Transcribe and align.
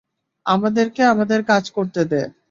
আমাদেরকে 0.45 1.01
আমাদের 1.03 1.39
কাজ 1.43 1.63
করতে 1.71 2.01
দে। 2.05 2.21